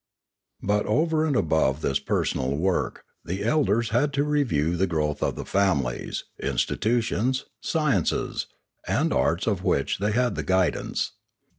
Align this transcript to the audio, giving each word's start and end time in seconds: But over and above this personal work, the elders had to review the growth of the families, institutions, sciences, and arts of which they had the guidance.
But 0.63 0.87
over 0.87 1.27
and 1.27 1.35
above 1.35 1.81
this 1.81 1.99
personal 1.99 2.57
work, 2.57 3.05
the 3.23 3.43
elders 3.43 3.89
had 3.89 4.13
to 4.13 4.23
review 4.23 4.75
the 4.75 4.87
growth 4.87 5.21
of 5.21 5.35
the 5.35 5.45
families, 5.45 6.23
institutions, 6.41 7.45
sciences, 7.61 8.47
and 8.87 9.13
arts 9.13 9.45
of 9.45 9.63
which 9.63 9.99
they 9.99 10.11
had 10.13 10.33
the 10.33 10.41
guidance. 10.43 11.11